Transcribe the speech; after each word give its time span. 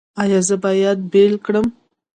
ایا 0.21 0.39
زه 0.47 0.55
باید 0.63 0.99
پیل 1.11 1.33
کړم؟ 1.45 1.65